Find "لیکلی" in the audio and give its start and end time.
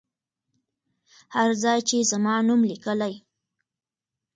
2.71-3.13